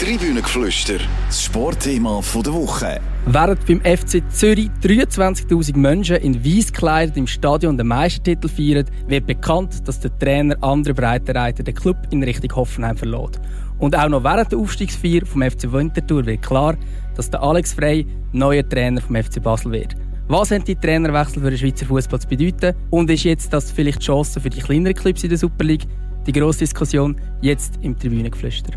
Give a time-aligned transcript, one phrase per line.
[0.00, 0.98] Tribünengeflüster,
[1.28, 3.00] das Sportthema der Woche.
[3.26, 9.28] Während beim FC Zürich 23.000 Menschen in weiß gekleidet im Stadion den Meistertitel feiern, wird
[9.28, 13.40] bekannt, dass der Trainer Andre Breitenreiter den Club in Richtung Hoffenheim verlässt.
[13.78, 16.76] Und auch noch während der Aufstiegsfeier vom FC Winterthur wird klar,
[17.14, 19.94] dass der Alex Frey neuer Trainer vom FC Basel wird.
[20.26, 22.74] Was haben die Trainerwechsel für den Schweizer Fußball zu bedeuten?
[22.90, 25.86] Und ist jetzt das vielleicht die Chance für die kleineren Clubs in der Super League?
[26.26, 28.72] Die grosse Diskussion jetzt im Tribünengeflüster.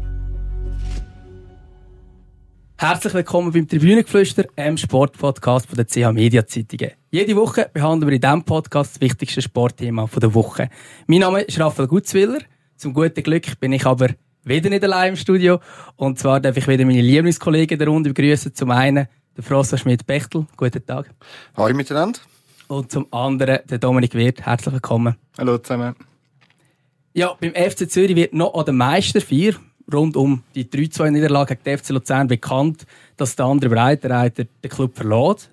[2.79, 6.91] Herzlich willkommen beim Tribünengeflüster, einem Sportpodcast von der CH Media Zeitungen.
[7.09, 10.69] Jede Woche behandeln wir in diesem Podcast das wichtigste Sportthema der Woche.
[11.07, 12.37] Mein Name ist Raphael Gutzwiller.
[12.75, 14.09] Zum guten Glück bin ich aber
[14.43, 15.59] wieder nicht allein im Studio.
[15.95, 18.53] Und zwar darf ich wieder meine Lieblingskollegen der Runde begrüßen.
[18.53, 20.45] Zum einen der François Schmidt-Bechtel.
[20.55, 21.09] Guten Tag.
[21.55, 22.19] Hallo miteinander.
[22.67, 24.45] Und zum anderen der Dominik Wirth.
[24.45, 25.15] Herzlich willkommen.
[25.39, 25.95] Hallo zusammen.
[27.13, 29.55] Ja, beim FC Zürich wird noch an der Meisterfeier
[29.93, 34.95] rund um die 3-2-Niederlage gegen den FC Luzern bekannt, dass der andere Breitenreiter den Club
[34.95, 35.49] verlässt.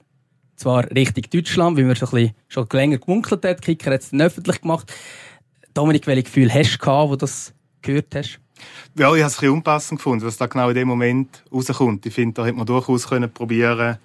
[0.56, 2.06] Zwar Richtung Deutschland, wie man so
[2.48, 3.62] schon länger gemunkelt hat.
[3.62, 4.92] Kicker hat es öffentlich gemacht.
[5.72, 8.38] Dominik, welche Gefühl hast du gehabt, du das gehört hast?
[8.96, 12.06] Ja, ich habe es ein bisschen unpassend gefunden, was da genau in dem Moment rauskommt.
[12.06, 13.98] Ich finde, da hätte man durchaus können probieren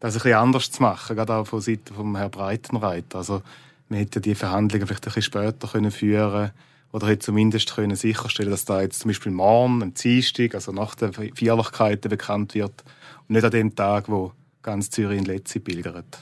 [0.00, 3.18] das ein bisschen anders zu machen, gerade auch von Seiten von Herrn Breitenreiter.
[3.18, 3.42] Also,
[3.88, 6.50] man hätte die Verhandlungen vielleicht ein bisschen später können führen
[6.94, 10.94] oder hätte zumindest können sicherstellen dass da jetzt zum Beispiel morgen, am Dienstag, also nach
[10.94, 12.84] den Feierlichkeiten bekannt wird
[13.28, 14.30] und nicht an dem Tag, wo
[14.62, 16.20] ganz Zürich in Letzi pilgert.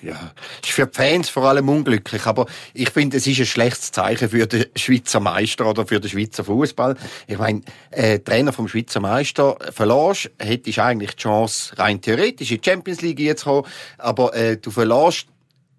[0.00, 0.32] Ja,
[0.62, 4.30] ist für die Fans vor allem unglücklich, aber ich finde, es ist ein schlechtes Zeichen
[4.30, 6.96] für den Schweizer Meister oder für den Schweizer Fußball.
[7.26, 7.60] Ich meine,
[7.90, 13.02] äh, Trainer vom Schweizer Meister verlässt, hättest eigentlich die Chance, rein theoretisch in die Champions
[13.02, 13.66] League jetzt zu kommen,
[13.98, 15.26] aber äh, du verlässt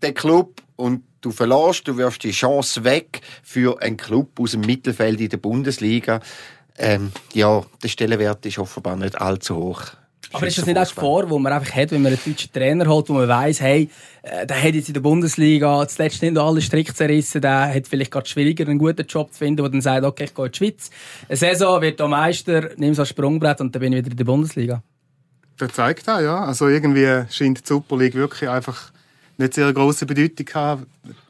[0.03, 4.61] den Club und du verlässt, du wirfst die Chance weg für einen Club aus dem
[4.61, 6.21] Mittelfeld in der Bundesliga.
[6.77, 9.81] Ähm, ja, der Stellenwert ist offenbar nicht allzu hoch.
[10.33, 12.87] Aber ist das nicht auch vor, wo man einfach hat, wenn man einen deutschen Trainer
[12.87, 13.89] holt, wo man weiss, hey,
[14.21, 18.11] äh, der hat jetzt in der Bundesliga zuletzt nicht alle Strick zerrissen, der hat vielleicht
[18.11, 20.57] gerade schwieriger, einen guten Job zu finden, wo dann sagt, okay, ich gehe in die
[20.57, 20.89] Schweiz.
[21.29, 24.17] Eine Saison wird der Meister, nimm so ein Sprungbrett und dann bin ich wieder in
[24.17, 24.83] der Bundesliga.
[25.57, 26.43] Das zeigt auch, ja.
[26.43, 28.91] Also irgendwie scheint die Super League wirklich einfach
[29.37, 30.47] nicht sehr große Bedeutung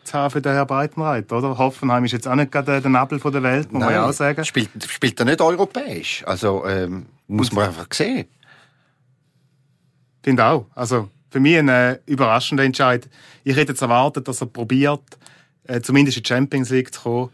[0.04, 1.58] zu haben für den Herrn Breitenreiter, oder?
[1.58, 4.14] Hoffenheim ist jetzt auch nicht gerade der Nabel der Welt, muss Nein, man ja auch
[4.14, 4.46] sagen.
[4.46, 6.24] Spielt, spielt er nicht europäisch?
[6.26, 8.28] Also, ähm, muss man einfach sehen
[10.26, 10.66] finde auch.
[10.74, 13.08] Also für mich ein äh, überraschender Entscheid.
[13.44, 15.04] Ich hätte jetzt erwartet, dass er probiert,
[15.66, 17.30] äh, zumindest in die Champions League zu kommen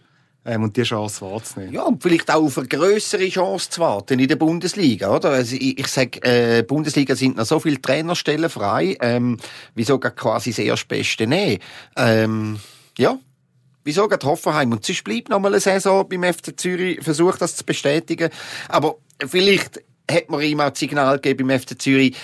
[0.46, 1.74] ähm, und die Chance wahrzunehmen.
[1.74, 5.30] Ja, und vielleicht auch auf eine größere Chance zu warten in der Bundesliga, oder?
[5.32, 9.38] Also ich, ich sage, äh, Bundesliga sind noch so viele Trainerstellen frei, ähm,
[9.76, 11.60] wieso quasi das erste nehmen?
[11.96, 12.60] Ähm,
[12.98, 13.18] ja,
[13.84, 14.72] wieso geht Hoffenheim?
[14.72, 18.30] Und sonst bleibt noch mal eine Saison beim FC Zürich, versucht das zu bestätigen.
[18.68, 22.16] Aber vielleicht hat man ihm auch das Signal gegeben beim FC Zürich,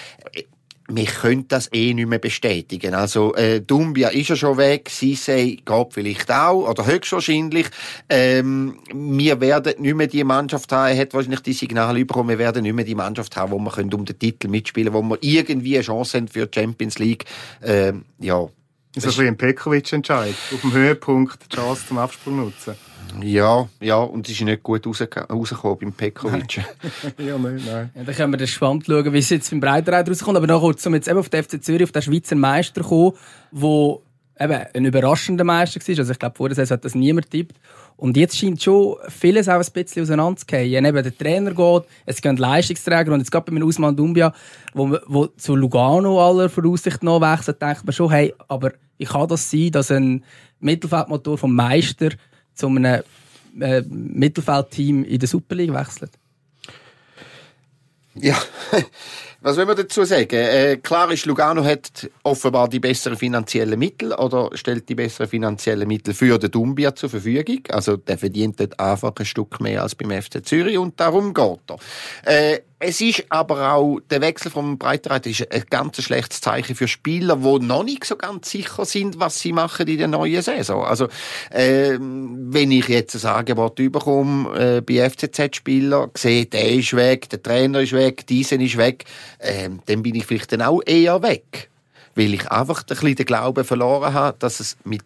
[0.89, 2.93] wir können das eh nicht mehr bestätigen.
[2.93, 7.67] Also, äh, Dumbia ist ja schon weg, Sisei geht vielleicht auch, oder höchstwahrscheinlich.
[8.09, 12.39] Ähm, wir werden nicht mehr die Mannschaft haben, er hat wahrscheinlich die Signale bekommen, wir
[12.39, 15.17] werden nicht mehr die Mannschaft haben, wo wir können um den Titel mitspielen wo wir
[15.21, 17.25] irgendwie eine Chance haben für die Champions League.
[17.61, 18.47] Ähm, ja.
[18.95, 20.33] Das ist ein Pekovic-Entscheid.
[20.53, 22.75] Auf dem Höhepunkt die Chance zum Absprung nutzen.
[23.21, 26.57] Ja, ja, und es ist nicht gut rausgekommen beim Pekovic.
[27.17, 27.89] ja, nein, nein.
[27.95, 30.37] Ja, dann können wir gespannt schauen, wie es jetzt beim Breitenreiter rauskommt.
[30.37, 33.13] Aber noch kurz, um jetzt eben auf den FC Zürich, auf den Schweizer Meister kommen,
[33.51, 34.03] wo
[34.39, 35.99] eben ein überraschender Meister war.
[35.99, 37.55] Also ich glaube, vor der Saison hat das niemand tippt.
[37.95, 40.85] Und jetzt scheint schon vieles auch ein bisschen auseinanderzugehen.
[40.85, 44.33] Eben der Trainer geht, es gehen Leistungsträger und jetzt gerade bei Usman Dumbia,
[44.73, 49.27] wo, wo zu Lugano aller Voraussicht noch wechselt, denkt man schon, hey, aber wie kann
[49.27, 50.23] das sein, dass ein
[50.59, 52.09] Mittelfeldmotor vom Meister
[52.57, 53.03] zu einem
[53.59, 56.11] äh, Mittelfeldteam in der Super League wechselt?
[58.15, 58.37] Ja,
[59.47, 60.35] was will man dazu sagen?
[60.35, 65.87] Äh, klar ist, Lugano hat offenbar die besseren finanziellen Mittel oder stellt die besseren finanziellen
[65.87, 67.61] Mittel für den Dumbia zur Verfügung.
[67.69, 71.59] Also der verdient dort einfach ein Stück mehr als beim FC Zürich und darum geht
[71.69, 71.77] er.
[72.25, 76.87] Äh, es ist aber auch, der Wechsel vom Breitenreiter ist ein ganz schlechtes Zeichen für
[76.87, 80.85] Spieler, die noch nicht so ganz sicher sind, was sie machen in der neuen Saison.
[80.85, 81.07] Also,
[81.49, 87.41] äh, wenn ich jetzt ein Angebot überkomme, äh, bei FCZ-Spielern, sehe, der ist weg, der
[87.41, 89.05] Trainer ist weg, diesen ist weg,
[89.39, 91.69] äh, dann bin ich vielleicht dann auch eher weg.
[92.15, 95.03] Weil ich einfach ein bisschen den Glauben verloren habe, dass es mit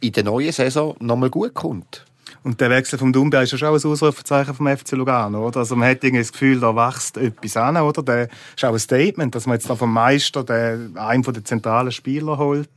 [0.00, 2.04] in der neuen Saison nochmal gut kommt.
[2.42, 5.58] Und der Wechsel vom Dumbia ist ja schon ein Ausrufezeichen vom FC Lugano, oder?
[5.60, 8.02] Also man hat irgendwie das Gefühl, da wächst etwas an, oder?
[8.02, 11.90] Das ist auch ein Statement, dass man jetzt da vom Meister den, einen der zentralen
[11.90, 12.70] Spieler holt,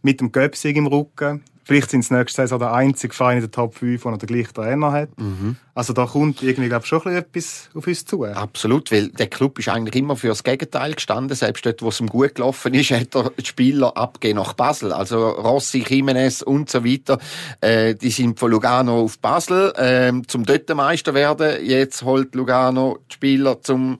[0.00, 1.44] mit dem Göpsig im Rücken.
[1.64, 4.54] Vielleicht sind es nächste Saison der einzige Verein in der Top 5, der den gleichen
[4.54, 5.08] Trainer hat.
[5.18, 5.56] Mhm.
[5.74, 8.24] Also da kommt irgendwie glaub, schon etwas auf uns zu.
[8.24, 11.36] Absolut, weil der Club ist eigentlich immer für das Gegenteil gestanden.
[11.36, 14.92] Selbst dort, wo es ihm gut gelaufen ist, hat er die Spieler abgegeben nach Basel.
[14.92, 17.18] Also Rossi, Jimenez und so weiter,
[17.60, 21.64] äh, die sind von Lugano auf Basel äh, zum dort Meister werden.
[21.64, 23.98] Jetzt holt Lugano die Spieler zum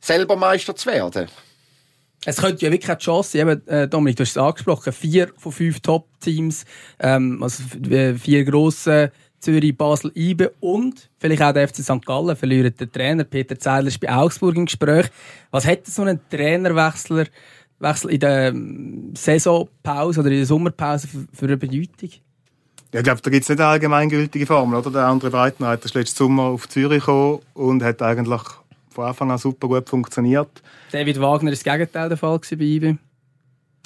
[0.00, 1.28] selber Meister zu werden.
[2.28, 5.50] Es könnte ja wirklich eine Chance sein, äh, Dominik, du hast es angesprochen, vier von
[5.50, 6.66] fünf Top-Teams,
[6.98, 7.62] ähm, also
[8.18, 12.04] vier grosse, Zürich, Basel, IBE und vielleicht auch der FC St.
[12.04, 13.24] Gallen verlieren den Trainer.
[13.24, 15.06] Peter Zeidler ist bei Augsburg im Gespräch.
[15.52, 17.28] Was hätte so ein Trainerwechsel
[17.78, 22.10] Wechsel in der ähm, Saisonpause oder in der Sommerpause für, für eine Bedeutung?
[22.92, 24.78] Ja, ich glaube, da gibt es nicht eine allgemeingültige Formel.
[24.78, 24.90] Oder?
[24.90, 28.42] Der andere Breitenreiter ist letzten Sommer auf Zürich gekommen und hat eigentlich
[28.98, 30.60] von Anfang an super gut funktioniert.
[30.90, 32.98] David Wagner ist das Gegenteil der Fall bei IBE.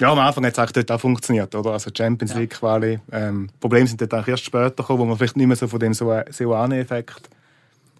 [0.01, 1.71] Ja, am Anfang hat es eigentlich dort auch funktioniert, oder?
[1.71, 2.99] Also Champions League Quali.
[3.11, 5.93] Ähm, Probleme sind dort erst später gekommen, wo man vielleicht nicht mehr so von dem
[5.93, 7.29] Seoane-Effekt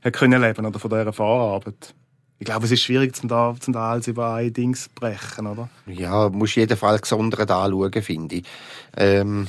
[0.04, 1.94] hat können leben oder von dieser Fahrarbeit.
[2.40, 5.46] Ich glaube, es ist schwierig, zum da, zum da alles über ein Ding zu brechen,
[5.46, 5.70] oder?
[5.86, 8.44] Ja, muss jeden Fall gesondert anschauen, finde ich.
[8.98, 9.48] Ähm,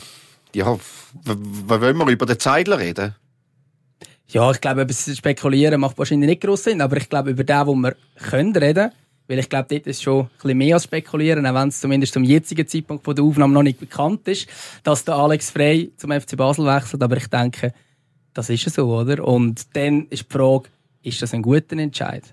[0.55, 0.67] ja,
[1.25, 3.15] wollen wir über den Zeidler reden?
[4.29, 7.67] Ja, ich glaube, über Spekulieren macht wahrscheinlich nicht groß Sinn, aber ich glaube, über den,
[7.67, 8.91] wo wir können reden,
[9.29, 12.15] weil ich glaube, dort ist schon ein bisschen mehr als spekulieren, auch wenn es zumindest
[12.15, 14.49] zum jetzigen Zeitpunkt der Aufnahme noch nicht bekannt ist,
[14.83, 17.03] dass der Alex Frey zum FC Basel wechselt.
[17.03, 17.73] Aber ich denke,
[18.35, 19.27] das ist so, oder?
[19.27, 20.69] Und dann ist die Frage,
[21.03, 22.25] ist das ein guter Entscheid?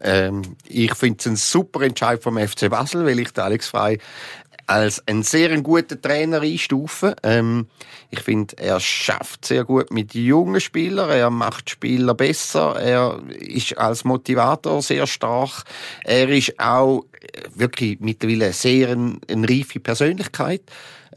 [0.00, 3.98] Ähm, ich finde es ein super Entscheid vom FC Basel, weil ich den Alex Frey
[4.72, 7.14] als einen sehr guten Trainer einstufen.
[7.22, 7.66] Ähm,
[8.10, 13.76] ich finde, er schafft sehr gut mit jungen Spielern, er macht Spieler besser, er ist
[13.76, 15.64] als Motivator sehr stark,
[16.04, 17.04] er ist auch
[17.54, 20.62] wirklich mittlerweile sehr eine, eine reife Persönlichkeit.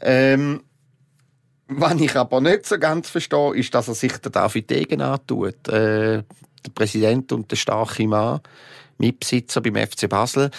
[0.02, 0.62] Ähm,
[1.68, 5.66] was ich aber nicht so ganz verstehe, ist, dass er sich der David Degen antut.
[5.68, 6.22] Äh,
[6.64, 8.40] der Präsident und der starke Mann,
[8.98, 10.50] Mitbesitzer beim FC Basel.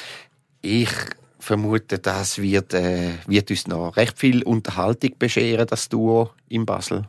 [0.61, 0.89] Ich
[1.39, 7.07] vermute, das wird, äh, wird uns noch recht viel Unterhaltung bescheren, das Duo in Basel.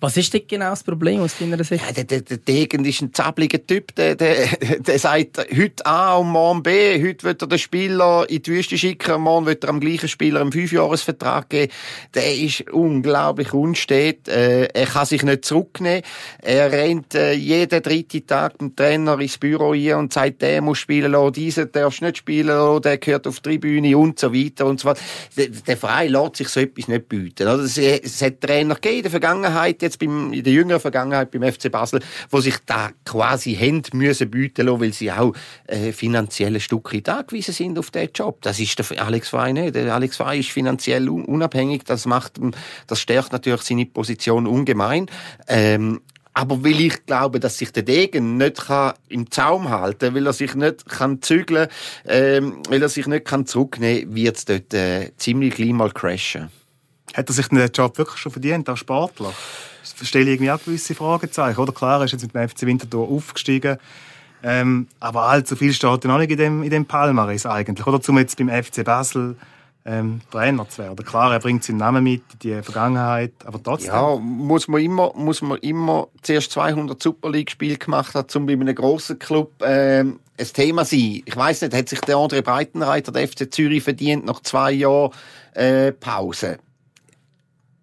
[0.00, 1.84] Was ist denn genau das Problem aus deiner Sicht?
[1.84, 3.94] Ja, der, der, der Degen ist ein zabliger Typ.
[3.94, 4.46] Der, der,
[4.80, 7.02] der sagt heute A und morgen B.
[7.02, 10.40] Heute wird er den Spieler in die Wüste schicken, morgen wird er am gleichen Spieler
[10.40, 11.72] einen Fünfjahresvertrag geben.
[12.14, 14.28] Der ist unglaublich unstet.
[14.28, 16.02] Äh, er kann sich nicht zurücknehmen.
[16.42, 20.78] Er rennt äh, jeden dritten Tag dem Trainer ins Büro hier und sagt, der muss
[20.78, 24.66] spielen lassen, dieser darfst nicht spielen lassen, der gehört auf die Tribüne und so weiter
[24.66, 25.00] und so weiter.
[25.36, 27.46] Der, der Verein lässt sich so etwas nicht bieten.
[27.46, 31.70] Es hat Trainer gegeben in der Vergangenheit, jetzt beim, in der jüngeren Vergangenheit beim FC
[31.70, 32.00] Basel,
[32.30, 35.34] wo sich da quasi Hände müssen bieten lassen, weil sie auch
[35.66, 38.42] äh, finanzielle Stücke angewiesen sind auf diesen Job.
[38.42, 39.74] Das ist der Alex Frey nicht.
[39.74, 41.84] Der Alex Frey ist finanziell unabhängig.
[41.84, 42.40] Das macht,
[42.86, 45.06] das stärkt natürlich seine Position ungemein.
[45.48, 46.00] Ähm,
[46.34, 50.26] aber weil ich glaube, dass sich der Degen nicht kann im Zaum halten kann, weil
[50.26, 51.68] er sich nicht kann zügeln
[52.06, 55.92] ähm, weil er sich nicht kann zurücknehmen kann, wird es dort äh, ziemlich gleich mal
[55.92, 56.50] crashen.
[57.14, 59.32] Hat er sich den Job wirklich schon verdient als Sportler?
[59.84, 61.60] Stelle ich irgendwie auch gewisse Fragezeichen.
[61.60, 63.78] Oder klar, er ist jetzt mit dem FC Winterthur aufgestiegen.
[64.42, 67.86] Ähm, aber allzu viel steht ja noch nicht in dem, in dem Palmaris eigentlich.
[67.86, 69.36] Oder zum jetzt beim FC Basel
[69.86, 71.04] ähm, Trainer zu werden.
[71.04, 73.92] Klar, er bringt seinen Namen mit, die Vergangenheit, aber trotzdem.
[73.92, 78.52] Ja, muss man immer, muss man immer zuerst 200 Super League-Spiele gemacht haben, um bei
[78.52, 81.22] einem grossen Club ähm, ein Thema zu sein.
[81.24, 85.12] Ich weiß nicht, hat sich der André Breitenreiter, der FC Zürich, verdient nach zwei Jahren
[85.52, 86.58] äh, Pause?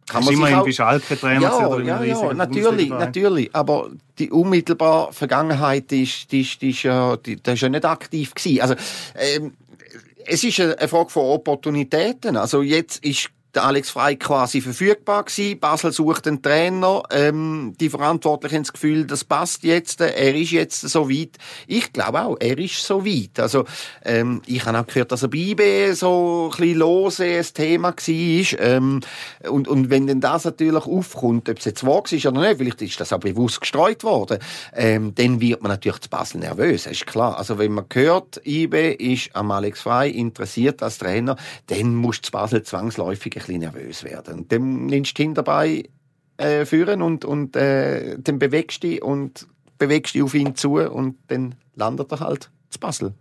[0.07, 0.65] Kann man immerhin auch...
[0.65, 3.55] bei Schalke Trainer ja, ja, ja, natürlich, natürlich.
[3.55, 3.89] Aber
[4.19, 7.85] die unmittelbare Vergangenheit, die ist, die ist, die ist ja, die, die ist ja nicht
[7.85, 8.61] aktiv gewesen.
[8.61, 8.75] Also,
[9.15, 9.53] ähm,
[10.25, 12.37] es ist eine Frage von Opportunitäten.
[12.37, 15.59] Also jetzt ist der Alex Frey quasi verfügbar gewesen.
[15.59, 17.03] Basel sucht einen Trainer.
[17.11, 19.99] Ähm, die Verantwortlichen haben das Gefühl, das passt jetzt.
[20.01, 21.37] Er ist jetzt so weit.
[21.67, 23.39] Ich glaube auch, er ist so weit.
[23.39, 23.65] Also,
[24.05, 28.59] ähm, ich habe auch gehört, dass er bei IB so ein lose ein Thema war.
[28.59, 29.01] Ähm,
[29.49, 32.81] und, und wenn denn das natürlich aufkommt, ob es jetzt wahr ist oder nicht, vielleicht
[32.81, 34.39] ist das auch bewusst gestreut worden,
[34.73, 36.83] ähm, dann wird man natürlich zu Basel nervös.
[36.83, 37.37] Das ist klar.
[37.37, 41.35] Also, wenn man hört, IB ist am Alex Frey interessiert als Trainer,
[41.67, 44.39] dann muss Basel zwangsläufig bisschen nervös werden.
[44.39, 45.89] Und dann nimmst du dabei
[46.37, 50.75] äh, führen und, und äh, dann bewegst du dich und bewegst dich auf ihn zu
[50.75, 53.13] und dann landet er halt zu Basel.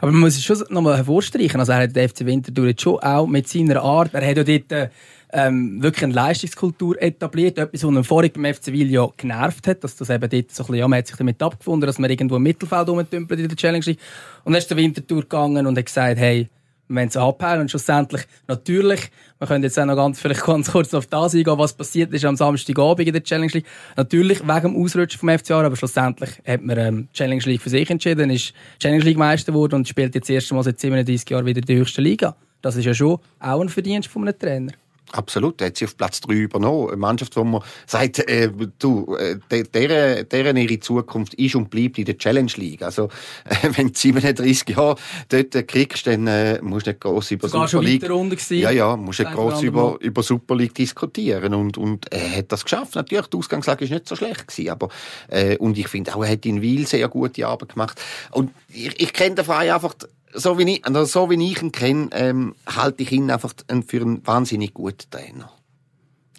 [0.00, 1.60] Aber man muss es schon nochmal hervorstreichen.
[1.60, 4.44] Also er hat den FC Winterthur jetzt schon auch mit seiner Art, er hat ja
[4.44, 4.90] dort
[5.32, 7.58] ähm, wirklich eine Leistungskultur etabliert.
[7.58, 10.66] Etwas, was ihn vorher beim FC Sevilla genervt hat, dass das eben dort so ein
[10.66, 13.56] bisschen, ja, man hat sich damit abgefunden, dass man irgendwo im Mittelfeld rumtümpelt in der
[13.56, 13.96] Challenge
[14.44, 16.48] Und dann ist der Winterthur gegangen und hat gesagt, hey,
[16.88, 20.94] wir wollen es und schlussendlich natürlich, wir können jetzt auch noch ganz, vielleicht ganz kurz
[20.94, 23.66] auf das eingehen, was passiert ist am Samstagabend in der Challenge League.
[23.96, 27.88] Natürlich wegen dem Ausrutschen vom FCA, aber schlussendlich hat man ähm, Challenge League für sich
[27.90, 31.46] entschieden, ist Challenge League Meister geworden und spielt jetzt das erste Mal seit 37 Jahren
[31.46, 32.34] wieder in der höchsten Liga.
[32.62, 34.72] Das ist ja schon auch ein Verdienst von einem Trainer.
[35.12, 36.88] Absolut, er hat sie auf Platz 3 übernommen.
[36.88, 39.38] Eine Mannschaft, wo man sagt, äh, du, äh,
[39.72, 42.82] deren, deren ihre Zukunft ist und bleibt in der Challenge League.
[42.82, 43.08] Also,
[43.44, 44.96] äh, wenn du 37 Jahre
[45.28, 48.08] dort kriegst, dann äh, musst du nicht gross über Sogar Super League...
[48.08, 51.54] Runde ja, ja, musst nicht gross über, über Super League diskutieren.
[51.54, 52.94] Und, und er hat das geschafft.
[52.94, 54.88] Natürlich, die Ausgangslage ist nicht so schlecht gewesen, aber,
[55.28, 58.00] äh, und ich finde auch, er hat in Wiel sehr gute Arbeit gemacht.
[58.30, 59.94] Und ich, ich kenne den Verein einfach
[60.34, 63.52] so wie ich, also so wie ich ihn kenne, ähm, halte ich ihn einfach
[63.86, 65.50] für einen wahnsinnig guten Trainer.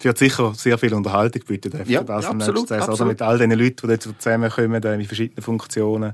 [0.02, 1.90] Sie hat sicher sehr viel Unterhaltung dürfen.
[1.90, 2.90] Ja, ja absolut, absolut.
[2.90, 6.14] Oder mit all den Leuten, die dort zusammenkommen, in verschiedenen Funktionen.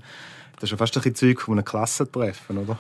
[0.56, 2.78] Das ist ja fast ein bisschen Zeug von einem Klassentreffen, oder?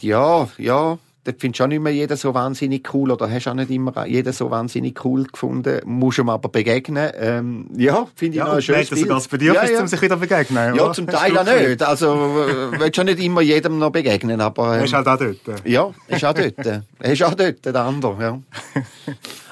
[0.00, 3.54] Ja, ja dort findest du auch nicht mehr jeden so wahnsinnig cool oder hast auch
[3.54, 7.10] nicht immer jeden so wahnsinnig cool gefunden, musst ihm aber begegnen.
[7.18, 9.00] Ähm, ja, finde ich ja, noch ein schönes Bild.
[9.00, 9.80] sogar das Bedürfnis, ja, ja.
[9.80, 10.74] um sich wieder begegnen.
[10.74, 11.82] Ja, zum Teil auch nicht.
[11.82, 14.74] Also, äh, willst du nicht immer jedem noch begegnen, aber...
[14.74, 15.66] Ähm, er ist halt auch dort.
[15.66, 16.54] Ja, ist auch dort.
[16.98, 18.40] er ist auch dort, der andere, ja.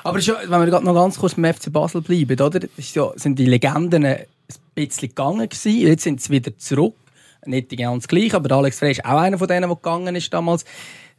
[0.05, 2.61] aber ja, wenn wir noch ganz kurz beim FC Basel bleiben, oder?
[2.77, 4.25] Ist ja, sind die Legenden ein
[4.75, 6.95] bisschen gegangen gewesen, jetzt sind sie wieder zurück.
[7.47, 10.65] Nicht ganz gleich, aber Alex Frey ist auch einer von denen, der gegangen ist damals.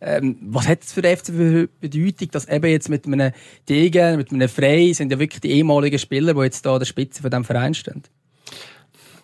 [0.05, 3.31] Ähm, was hat es für den FC für Bedeutung, dass eben jetzt mit einem
[3.67, 6.85] Degen, mit einem Frey, sind ja wirklich die ehemaligen Spieler, die jetzt da an der
[6.85, 8.03] Spitze von diesem Verein stehen?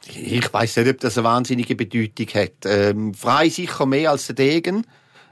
[0.08, 2.66] Ich weiß nicht, ob das eine wahnsinnige Bedeutung hat.
[2.66, 4.88] Ähm, Frei sicher mehr als der Degen.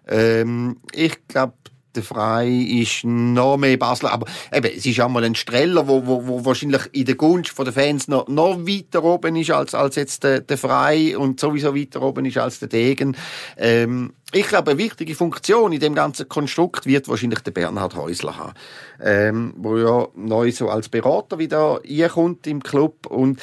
[0.08, 1.53] Ähm, ich glaube,
[1.96, 6.27] der Frei ist noch mehr Basler, aber eben, es ist einmal ein Streller, wo, wo,
[6.27, 10.24] wo wahrscheinlich in der Gunst der Fans noch, noch weiter oben ist als, als jetzt
[10.24, 13.17] der, der Frei und sowieso weiter oben ist als der Degen.
[13.58, 18.38] Ähm, ich glaube, eine wichtige Funktion in dem ganzen Konstrukt wird wahrscheinlich der Bernhard Häusler
[18.38, 18.53] haben,
[19.01, 21.81] ähm, wo ja neu so als Berater wieder
[22.13, 23.08] kommt im Club.
[23.08, 23.41] Und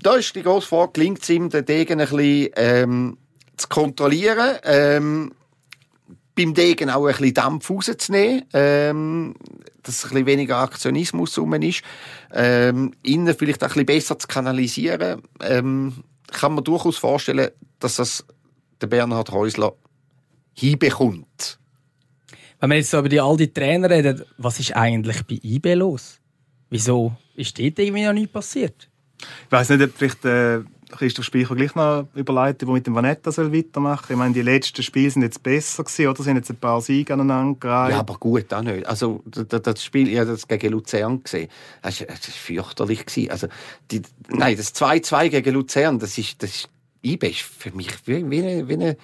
[0.00, 3.18] da ist die grosse Frage, gelingt es ihm, den Degen ein bisschen ähm,
[3.56, 5.32] zu kontrollieren, ähm,
[6.34, 9.34] beim Degen auch ein bisschen Dampf rauszunehmen, ähm,
[9.82, 11.82] dass ein bisschen weniger Aktionismus rum ist,
[12.32, 17.96] ähm, innen vielleicht auch ein bisschen besser zu kanalisieren, ähm, kann man durchaus vorstellen, dass
[17.96, 18.24] das
[18.80, 19.74] der Bernhard Häusler
[20.54, 21.58] hinbekommt.
[22.60, 25.74] Wenn wir jetzt so über die all die Trainer reden, was ist eigentlich bei IB
[25.74, 26.20] los?
[26.70, 28.88] Wieso ist dort irgendwie noch nichts passiert?
[29.18, 30.60] Ich weiß nicht, ob vielleicht äh,
[30.92, 34.14] Christoph Speicher gleich noch überleiten, wo mit dem Vanetta soll weitermachen soll.
[34.14, 36.22] Ich meine, die letzten Spiele sind jetzt besser gewesen, oder?
[36.22, 37.92] Sind jetzt ein paar Siege aneinander gereiht.
[37.92, 38.86] Ja, aber gut, auch nicht.
[38.86, 41.48] Also, das Spiel, ich habe das gegen Luzern gesehen.
[41.82, 43.06] Das war, fürchterlich.
[43.06, 43.30] Gewesen.
[43.30, 43.48] Also,
[43.90, 46.68] die, nein, das 2-2 gegen Luzern, das ist, das ist,
[47.02, 48.96] ist für mich wie, wie, eine, wie eine,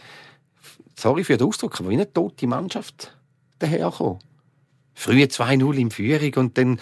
[0.95, 3.17] sorry für den Ausdruck, aber wie eine tote Mannschaft
[3.59, 4.19] daherkommen.
[4.95, 6.81] Frühe 2-0 in Führung und dann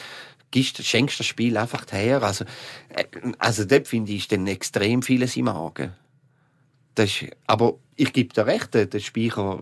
[0.56, 2.22] gibst, schenkst das Spiel einfach her.
[2.22, 2.44] Also,
[2.88, 3.04] äh,
[3.38, 5.92] also dort finde ich dann extrem vieles im Magen.
[6.94, 9.60] Das ist, aber ich gebe dir recht, der Speicher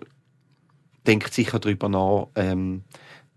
[1.06, 2.84] denkt sicher darüber nach, ähm,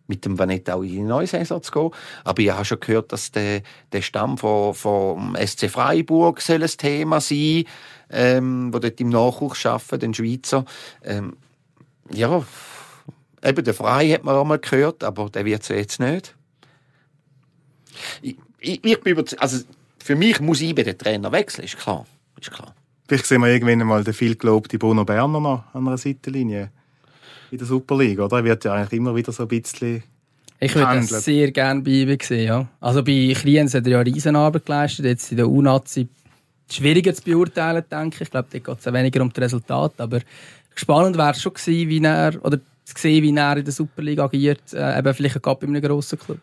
[0.09, 1.89] mit dem Vanetta auch in die neue Saison zu gehen.
[2.23, 3.61] Aber ich habe schon gehört, dass der,
[3.91, 7.65] der Stamm vom, vom SC Freiburg soll ein Thema sein,
[8.09, 10.63] ähm, wo dort im Nachwuchs arbeiten, den Schweizer.
[11.03, 11.35] Ähm,
[12.13, 12.45] ja,
[13.43, 16.36] eben der Frei hat man auch mal gehört, aber der wird es jetzt nicht.
[18.21, 19.63] Ich, ich, ich bin also
[19.97, 22.05] für mich muss ich bei den Trainer wechseln, ist klar.
[22.39, 22.73] Ist klar.
[23.07, 26.71] Vielleicht sehen wir irgendwann mal den viel gelobten Bruno Berner noch an einer Seitenlinie
[27.51, 28.37] in der Superliga, oder?
[28.37, 30.03] Er wird ja eigentlich immer wieder so ein bisschen
[30.59, 32.67] ich würde das sehr gerne bei ihm sehen, ja.
[32.79, 36.07] Also bei Kriens hat er ja Riesenarbeit geleistet, jetzt in der U-Nazi
[36.71, 38.21] schwieriger zu beurteilen, denke ich.
[38.21, 40.19] Ich glaube, da geht es weniger um das Resultat, aber
[40.73, 44.25] spannend wäre es schon gewesen, wie er, oder zu sehen, wie er in der Superliga
[44.25, 46.39] agiert, äh, eben vielleicht gerade bei einem grossen Club.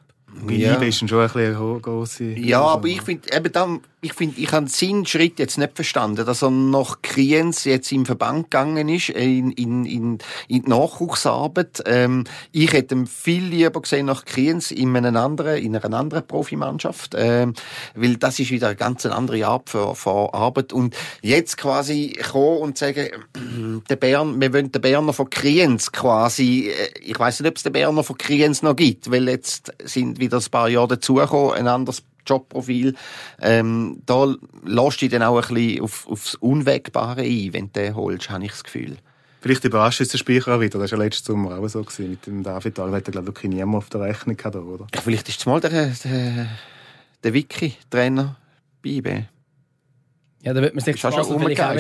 [0.48, 0.74] Ja.
[0.82, 2.24] ist schon ein bisschen eine grosse...
[2.24, 6.26] Ja, aber ich finde, eben dann, ich finde, ich habe seinen Schritt jetzt nicht verstanden,
[6.26, 11.82] dass er nach Kriens jetzt im Verband gegangen ist, in, in, in, in die Nachwuchsarbeit.
[11.86, 16.26] Ähm, ich hätte ihn viel lieber gesehen nach Kriens in einer anderen, in einer anderen
[16.26, 17.54] Profimannschaft, ähm,
[17.94, 20.74] weil das ist wieder eine ganz andere Art für, für Arbeit.
[20.74, 23.08] Und jetzt quasi kommen und sagen,
[23.88, 27.62] der Bern, wir wollen den Berner von Kriens quasi, äh, ich weiß nicht, ob es
[27.62, 31.68] den Berner von Kriens noch gibt, weil jetzt sind wieder ein paar Jahre dazugekommen, ein
[31.68, 32.94] anderes Jobprofil.
[33.40, 37.94] Ähm, da lässt dich dann auch ein bisschen auf, aufs Unwägbare ein, wenn du den
[37.96, 38.96] holst, habe ich das Gefühl.
[39.40, 40.78] Vielleicht überrascht es der Speicher auch wieder.
[40.78, 43.32] Das war ja letztes Sommer auch so gewesen, mit dem David Da hat er, glaube
[43.36, 44.86] ich, niemand auf der Rechnung gehabt, oder?
[44.94, 46.46] Ja, vielleicht ist es mal der, der,
[47.22, 48.36] der Wiki-Trainer
[48.82, 49.24] bei IB.
[50.40, 51.74] Ja, da wird man sich schon auch wieder,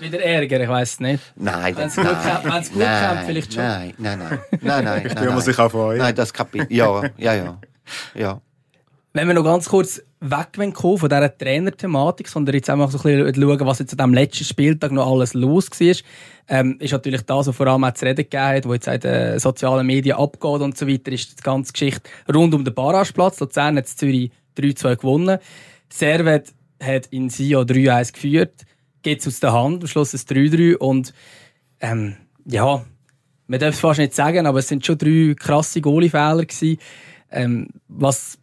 [0.00, 1.32] wieder ärgern, ich weiß es nicht.
[1.36, 3.62] Nein, Wenn's das, gut nein, kommt- wenn's gut nein, kommt, vielleicht schon.
[3.62, 5.00] Nein, nein, nein, nein, nein.
[5.02, 5.66] Vielleicht nein, will man sich nein.
[5.66, 5.98] auch freuen.
[5.98, 7.58] Nein, das Kapitel, ja, ja, ja,
[8.14, 8.40] ja.
[9.14, 13.24] Wenn wir noch ganz kurz weg kommen von dieser Trainerthematik, sondern jetzt einfach so ein
[13.24, 15.96] bisschen schauen, was jetzt an diesem letzten Spieltag noch alles los war,
[16.48, 19.00] ähm, ist natürlich das, was vor allem auch zu reden gegeben hat, wo jetzt in
[19.00, 23.38] den sozialen Medien abgeht und so weiter, ist die ganze Geschichte rund um den Barrageplatz.
[23.40, 25.38] Luzern hat Zürich 3-2 gewonnen.
[25.90, 28.64] Servet hat in Sio 3-1 geführt.
[29.02, 31.12] Geht's aus der Hand, am Schluss ein 3-3 und
[31.80, 32.16] ähm,
[32.46, 32.84] ja,
[33.46, 36.78] man darf es fast nicht sagen, aber es sind schon drei krasse Goalie-Fehler gewesen.
[37.30, 38.38] Ähm, was,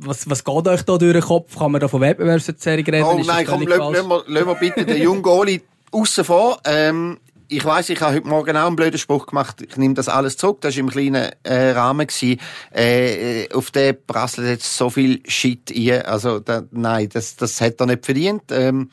[0.00, 1.58] was, was geht euch da durch den Kopf?
[1.58, 3.04] Kann man da von Wettbewerbsverzerrung reden?
[3.04, 6.60] Oh nein, komm, lassen wir bitte den jungen Goalie aussen vor.
[6.64, 7.18] Ähm,
[7.52, 9.60] ich weiss, ich habe heute Morgen auch einen blöden Spruch gemacht.
[9.60, 10.60] Ich nehme das alles zurück.
[10.60, 12.06] Das war im kleinen äh, Rahmen.
[12.06, 12.40] Gewesen.
[12.72, 16.02] Äh, auf den prasselt jetzt so viel Shit ein.
[16.02, 18.44] Also, da, nein, das, das hat er nicht verdient.
[18.50, 18.90] Ähm,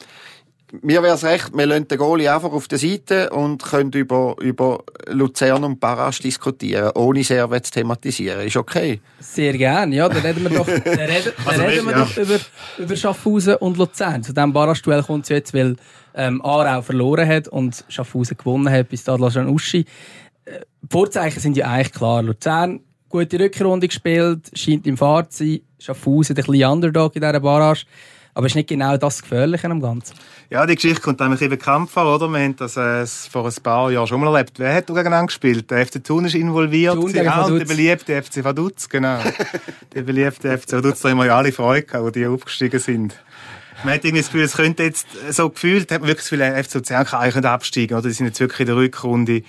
[0.81, 4.35] mir wäre es recht, wir lassen den Goalie einfach auf der Seite und können über,
[4.41, 8.45] über Luzern und Barrage diskutieren, ohne Servet zu thematisieren.
[8.45, 8.99] Ist okay.
[9.19, 10.09] Sehr gerne, ja.
[10.09, 11.99] Dann reden wir doch, dann reden, dann Also, reden wir ja.
[11.99, 12.39] doch über,
[12.77, 14.23] über Schaffhausen und Luzern.
[14.23, 15.77] Zu diesem Barrage-Duell kommt es jetzt, weil
[16.15, 19.85] ähm, Aarau verloren hat und Schaffhausen gewonnen hat bis Stadler Jean Uschi.
[20.45, 22.21] Äh, Die Vorzeichen sind ja eigentlich klar.
[22.23, 25.61] Luzern, gute Rückrunde gespielt, scheint im Fahrt zu sein.
[25.79, 27.85] Schaffhausen, ein bisschen Underdog in dieser Barrage.
[28.37, 30.13] Aber ist nicht genau das Gefährliche am Ganzen.
[30.51, 32.27] Ja, die Geschichte kommt einem ein bisschen bekannt vor, oder?
[32.27, 34.59] Wir haben das äh, vor ein paar Jahren schon mal erlebt.
[34.59, 35.71] Wer hat gegeneinander gespielt?
[35.71, 36.93] Der FC Thun ist involviert.
[36.93, 39.17] Thun gegen ja, und der beliebte FC Vaduz, genau.
[39.95, 43.15] der beliebte FC Vaduz, da haben wir ja alle Freude gehabt, wo die aufgestiegen sind.
[43.83, 46.39] Man hat irgendwie das Gefühl, es könnte jetzt so gefühlt, hat man wirklich das Gefühl,
[46.39, 48.07] der FC Luzern kann eigentlich nicht absteigen, oder?
[48.07, 49.41] Die sind jetzt wirklich in der Rückrunde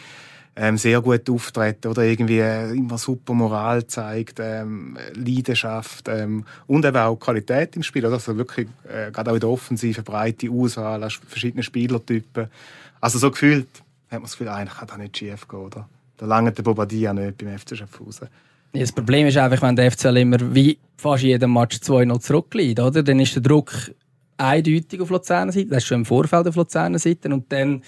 [0.58, 6.84] ähm, sehr gut auftreten oder irgendwie äh, immer super Moral zeigt, ähm, Leidenschaft ähm, und
[6.84, 8.04] eben auch Qualität im Spiel.
[8.04, 8.14] Oder?
[8.14, 12.48] Also wirklich, äh, gerade auch in der Offensive, breite Auswahl, an verschiedene Spielertypen.
[13.00, 13.68] Also so gefühlt
[14.10, 15.88] hat man das Gefühl, eigentlich kann das nicht schief gehen, oder?
[16.16, 18.28] Da langt der Bobadilla nicht beim FC Schaffhausen.
[18.72, 22.80] Ja, das Problem ist einfach, wenn der FCL immer wie fast jeden Match 2-0 zurückliegt,
[22.80, 23.02] oder?
[23.04, 23.72] Dann ist der Druck
[24.36, 25.68] eindeutig auf Luzerner Seite.
[25.68, 27.28] Das ist schon im Vorfeld auf Luzerner Seite.
[27.28, 27.82] Und dann,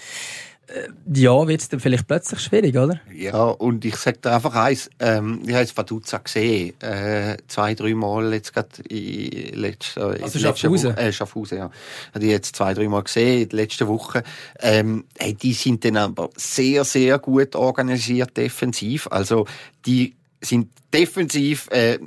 [1.13, 2.99] ja, wird es dann vielleicht plötzlich schwierig, oder?
[3.13, 7.73] Ja, und ich sag dir einfach eins, ähm, ich habe jetzt Vaduzza gesehen, äh, zwei,
[7.75, 10.91] drei Mal jetzt gerade in letzter, Also in letzter Schaffhausen?
[10.91, 11.71] Woche, äh, Schaffhausen, ja.
[12.13, 14.23] Habe ich jetzt zwei, drei Mal gesehen in der letzten Woche.
[14.59, 19.07] Ähm, hey, die sind dann aber sehr, sehr gut organisiert defensiv.
[19.11, 19.45] Also,
[19.85, 21.99] die sind defensiv, äh,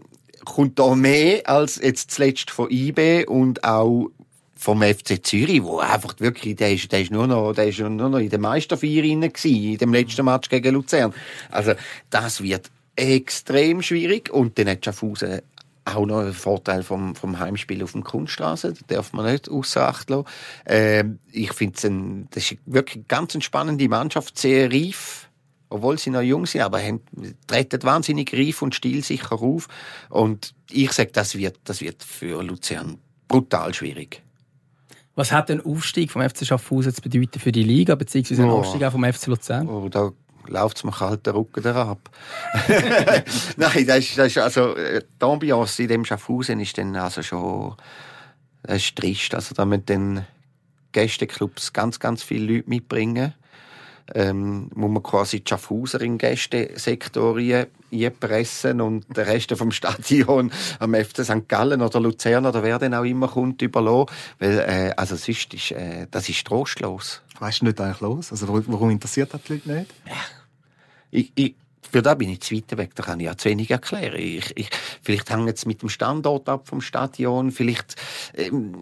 [0.45, 4.11] kommt da mehr als jetzt zuletzt von IB und auch
[4.57, 7.91] vom FC Zürich, wo einfach wirklich, der ist, der ist nur noch, der ist nur
[7.91, 11.13] noch in der Meisterfeier gewesen, in dem letzten Match gegen Luzern.
[11.51, 11.75] Also,
[12.11, 15.43] das wird extrem schwierig und dann hat Schaffhausen
[15.85, 19.87] auch noch einen Vorteil vom, vom Heimspiel auf dem Kunststraße, das darf man nicht außer
[19.87, 20.27] Acht lassen.
[20.67, 25.29] Ähm, ich finde das ist wirklich eine ganz spannende Mannschaft, sehr reif,
[25.69, 27.01] obwohl sie noch jung sind, aber haben,
[27.47, 29.69] treten wahnsinnig reif und stilsicher auf.
[30.09, 34.24] Und ich sage, das wird, das wird für Luzern brutal schwierig.
[35.17, 38.59] Was hat ein Aufstieg vom FC Schaffhausen zu bedeuten für die Liga, beziehungsweise ein Oh.
[38.59, 39.69] Aufstieg auch vom FC Luzern?
[39.69, 40.11] Oh, da
[40.49, 42.11] läuft's mir kalt der Rücken ab.
[43.57, 47.23] Nein, das ist, das ist also, äh, die Ambiance in dem Schaffhausen ist dann also
[47.23, 47.75] schon,
[48.63, 49.35] das ist trist.
[49.35, 50.27] Also da müssen dann
[50.93, 53.35] Gästeclubs ganz, ganz viele Leute mitbringen.
[54.15, 60.95] Ähm, muss man quasi die Schaffhauser in Gästesektor einpressen und den Rest vom Stadion am
[60.95, 61.49] FC St.
[61.49, 64.15] Gallen oder Luzern oder wer dann auch immer kommt überlassen.
[64.39, 67.23] Weil, äh, also sonst ist, äh, das ist trostlos.
[67.39, 68.31] Was ist denn nicht eigentlich los?
[68.31, 69.95] Also warum- interessiert das die Leute nicht?
[71.11, 71.55] Ich, ich,
[71.95, 74.17] für da bin ich zu weit weg, da kann ich ja zu wenig erklären.
[74.19, 74.69] Ich, ich,
[75.01, 77.95] vielleicht hängt es mit dem Standort ab vom Stadion, vielleicht,
[78.35, 78.75] ähm,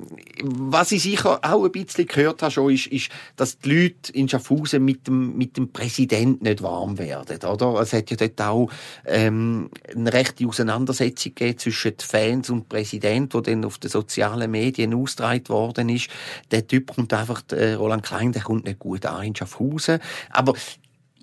[0.42, 4.31] was ich sicher auch ein bisschen gehört habe schon, ist, ist, dass die Leute in
[4.31, 7.83] Schaffhausen mit dem, mit dem Präsidenten nicht warm werden, oder?
[7.83, 8.70] Es hat ja dort auch,
[9.05, 13.90] ähm, eine rechte Auseinandersetzung gegeben zwischen den Fans und dem Präsident, die dann auf den
[13.90, 16.09] sozialen Medien ausgetragen worden ist.
[16.51, 19.98] Der Typ kommt einfach, der Roland Klein, der kommt nicht gut an in Schaffhausen.
[20.31, 20.55] Aber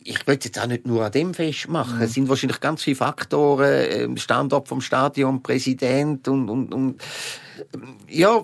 [0.10, 2.02] ich will jetzt auch nicht nur an dem festmachen.
[2.02, 7.02] Es sind wahrscheinlich ganz viele Faktoren, ähm, Standort vom Stadion, Präsident und, und, und
[8.08, 8.42] ja,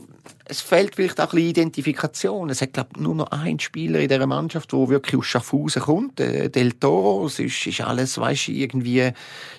[0.48, 2.52] es fehlt vielleicht auch ein bisschen Identifikation.
[2.52, 5.82] Es hat, glaube ich, nur noch einen Spieler in dieser Mannschaft, der wirklich aus Schaffhausen
[5.82, 7.26] kommt, äh, Del Toro.
[7.26, 9.12] Es ist, ist alles, weißt du, irgendwie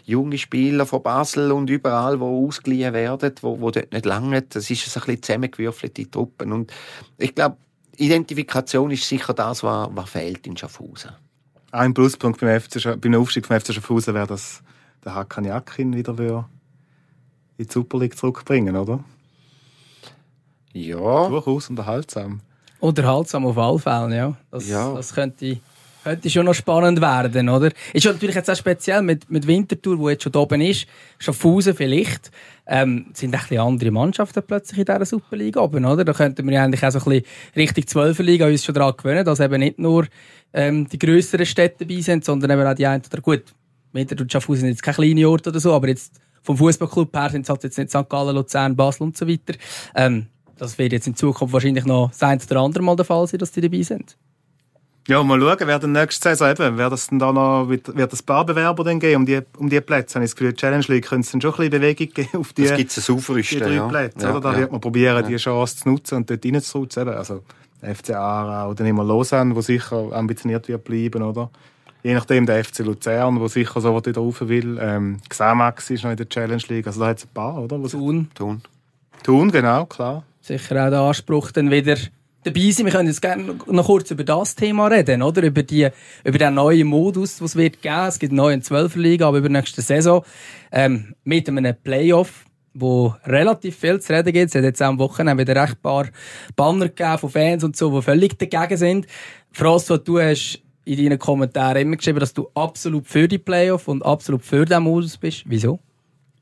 [0.05, 4.43] junge Spieler von Basel und überall, die ausgeliehen werden, wo, wo dort nicht lange.
[4.43, 6.53] Das ist ein bisschen zusammengewürfelte Truppen.
[6.53, 6.73] Und
[7.19, 7.57] ich glaube,
[7.97, 11.11] Identifikation ist sicher das, was, was fehlt in Schaffhausen.
[11.77, 14.63] Ein Pluspunkt beim, FC, beim Aufstieg vom FC Schaffhausen wäre, dass
[15.05, 16.47] der Hakan Yakin wieder würde
[17.59, 19.05] in die Super League zurückbringen, oder?
[20.73, 21.29] Ja.
[21.29, 22.41] Durchaus unterhaltsam.
[22.81, 24.37] Unterhaltsam auf alle Fälle, ja.
[24.51, 24.95] Das, Ja.
[24.95, 25.59] das könnte,
[26.07, 27.73] könnte schon noch spannend werden, oder?
[27.93, 30.87] Ist ja natürlich jetzt auch speziell mit, mit Winterthur, wo jetzt schon oben ist,
[31.19, 32.31] Schaffhausen vielleicht,
[32.65, 36.05] ähm, sind ein bisschen andere Mannschaften plötzlich in dieser Superliga oben, oder?
[36.05, 37.25] Da könnten wir ja eigentlich auch so ein bisschen
[37.57, 38.19] Richtung 12.
[38.21, 40.07] Liga uns schon daran gewöhnen, dass eben nicht nur
[40.53, 43.43] ähm, die grösseren Städte dabei sind, sondern eben auch die einen oder gut,
[43.93, 47.31] Winterthur und Schaffhausen sind jetzt kein kleiner Ort oder so, aber jetzt vom Fußballclub her
[47.31, 48.09] sind es halt jetzt nicht St.
[48.09, 49.55] Gallen, Luzern, Basel und so weiter.
[49.97, 53.27] Ähm, das wird jetzt in Zukunft wahrscheinlich noch das ein oder andere Mal der Fall
[53.27, 54.17] sein, dass die dabei sind.
[55.09, 58.13] Ja, mal schauen, wer dann nächste Saison eben, wer das denn da noch, wird, wird
[58.13, 60.17] es ein paar Bewerber dann geben um die, um die Plätze?
[60.17, 62.39] Habe ich das Gefühl, die Challenge League könnte es dann schon ein bisschen Bewegung geben
[62.41, 63.87] auf die, Das gibt es ein die Aufrüsten, drei ja.
[63.87, 64.41] Plätze, ja, oder?
[64.41, 64.59] Da ja.
[64.59, 67.09] wird man probieren, die Chance zu nutzen und dort reinzurutschen.
[67.09, 67.43] Also,
[67.83, 71.51] FC Aarau oder immer Lausanne, wo sicher ambitioniert wird bleiben, oder?
[72.03, 74.79] Je nachdem, der FC Luzern, wo sicher so wieder rauf will.
[74.81, 77.81] Ähm, Xamax ist noch in der Challenge League, also da hat es ein paar, oder?
[77.81, 78.63] Wo Thun, Tun.
[79.23, 80.25] Thun, genau, klar.
[80.41, 81.97] sicher auch der Anspruch, dann wieder
[82.47, 82.87] dabei sein.
[82.87, 85.43] Wir können jetzt gerne noch kurz über das Thema reden, oder?
[85.43, 85.89] Über, die,
[86.25, 88.07] über den neuen Modus, den es wird geben.
[88.07, 90.25] Es gibt eine neue 12 Liga, aber über nächste Saison.
[90.71, 94.51] Ähm, mit einem Playoff, wo relativ viel zu reden gibt.
[94.51, 96.07] Es hat jetzt auch am Wochenende wieder recht paar
[96.55, 99.07] Banner gegeben von Fans und so, die völlig dagegen sind.
[99.55, 104.05] François, du hast in deinen Kommentaren immer geschrieben, dass du absolut für die Playoff und
[104.05, 105.43] absolut für den Modus bist.
[105.47, 105.81] Wieso?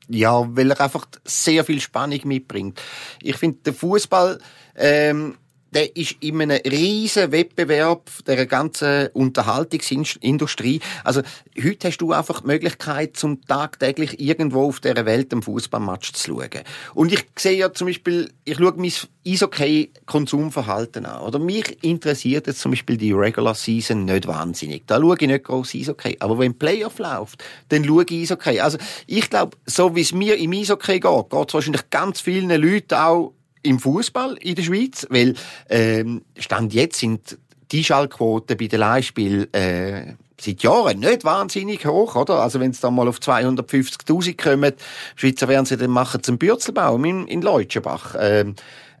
[0.07, 2.79] Ja, weil er einfach sehr viel Spannung mitbringt.
[3.23, 4.39] Ich finde, der Fußball,
[4.75, 5.35] ähm,
[5.75, 10.79] der ist in einem riesen Wettbewerb der ganzen Unterhaltungsindustrie.
[11.03, 11.21] Also
[11.61, 16.31] heute hast du einfach die Möglichkeit, zum tagtäglich irgendwo auf der Welt einen Fußballmatch zu
[16.31, 16.63] schauen.
[16.93, 18.91] Und ich sehe ja zum Beispiel, ich schaue mein
[19.27, 21.21] Eishockey-Konsumverhalten an.
[21.21, 24.83] Oder mich interessiert jetzt zum Beispiel die Regular Season nicht wahnsinnig.
[24.87, 26.15] Da schaue ich nicht groß Eishockey.
[26.19, 28.61] Aber wenn Playoff läuft, dann schaue ich Eishockey.
[28.61, 32.49] Also ich glaube, so wie es mir im Eishockey geht, geht es wahrscheinlich ganz vielen
[32.49, 33.33] Leuten auch
[33.65, 35.35] im Fußball in der Schweiz, weil
[35.69, 37.37] ähm, Stand jetzt sind
[37.71, 42.41] die Schallquoten bei den Leihspielen äh, seit Jahren nicht wahnsinnig hoch, oder?
[42.41, 44.73] Also wenn es dann mal auf 250'000 kommen,
[45.15, 48.15] Schweizer Fernsehen, dann machen sie einen Bürzelbaum in, in Leutschenbach.
[48.19, 48.55] Ähm,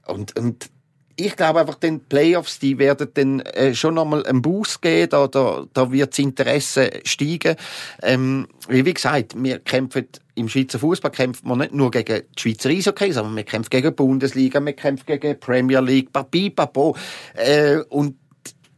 [0.07, 0.69] und, und
[1.17, 5.27] ich glaube einfach, den Playoffs, die werden dann äh, schon nochmal einen Boost geben, da,
[5.27, 7.55] da, da wird das Interesse steigen.
[8.01, 12.69] Ähm, wie gesagt, wir kämpfen, im Schweizer Fußball kämpft man nicht nur gegen die Schweizer
[12.69, 16.95] Eishockey, sondern wir kämpfen gegen die Bundesliga, wir kämpfen gegen die Premier League, papi, papo.
[17.33, 18.15] Äh, und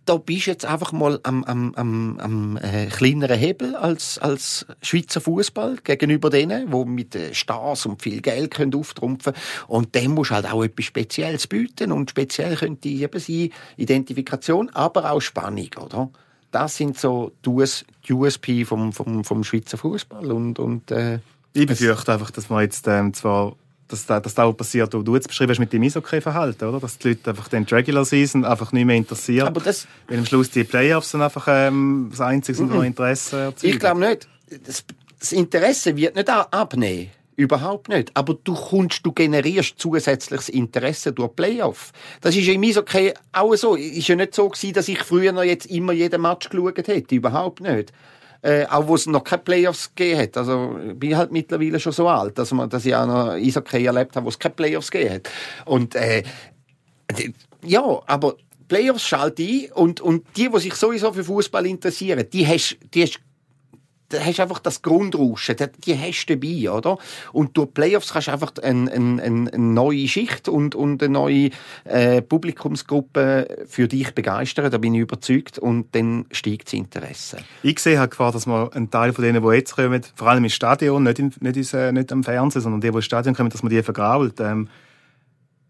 [0.07, 4.65] da bist du jetzt einfach mal am, am, am, am äh, kleineren Hebel als, als
[4.81, 9.33] Schweizer Fußball gegenüber denen, die mit äh, Stars und viel Geld können auftrumpfen
[9.67, 11.91] Und dem musst du halt auch etwas Spezielles bieten.
[11.91, 16.09] Und speziell könnte eben sein Identifikation, aber auch Spannung, oder?
[16.51, 21.19] Das sind so die USP vom, vom, vom Schweizer Fußball und, und äh,
[21.61, 23.55] Ich befürchte einfach, dass man jetzt ähm, zwar
[23.87, 26.79] dass da, dass da auch passiert, was du jetzt beschrieben hast mit dem Eishockey-Verhalten, oder?
[26.79, 29.47] Dass die Leute einfach den Regular Season einfach nicht mehr interessiert.
[29.47, 33.39] aber das, Weil am Schluss die Playoffs dann einfach ähm, das einzige sind, was Interesse
[33.39, 33.73] erzeugen.
[33.73, 34.27] Ich glaube nicht.
[34.65, 34.83] Das,
[35.19, 37.11] das Interesse wird nicht abnehmen.
[37.37, 38.11] Überhaupt nicht.
[38.15, 41.91] Aber du kommst, du generierst zusätzliches Interesse durch Playoff.
[42.21, 43.75] Das ist ja im Eishockey auch so.
[43.75, 47.15] Ist ja nicht so gewesen, dass ich früher noch jetzt immer jeden Match geschaut hätte.
[47.15, 47.93] Überhaupt nicht.
[48.41, 50.37] Äh, auch wo es noch keine Playoffs gegeben hat.
[50.37, 53.85] Also, ich bin halt mittlerweile schon so alt, dass, man, dass ich auch noch Eishockey
[53.85, 55.29] erlebt habe, wo es keine Playoffs gegeben hat.
[55.65, 56.23] Und, äh,
[57.63, 58.35] ja, aber
[58.67, 63.03] Playoffs schalte ein und, und die, die sich sowieso für Fußball interessieren, die hast, die
[63.03, 63.19] hast
[64.09, 66.97] da hast du einfach das Grundrauschen, die- hast du dabei, oder?
[67.33, 71.11] Und durch die Playoffs kannst du einfach eine, eine, eine neue Schicht und, und eine
[71.13, 71.49] neue
[71.83, 77.37] äh, Publikumsgruppe für dich begeistern, da bin ich überzeugt, und dann steigt das Interesse.
[77.63, 80.43] Ich sehe halt Gefahr, dass man einen Teil von denen, die jetzt kommen, vor allem
[80.43, 83.35] im Stadion, nicht, in, nicht, ins, äh, nicht am Fernsehen, sondern die, die ins Stadion
[83.35, 84.39] kommen, dass man die vergrault.
[84.39, 84.69] Ähm,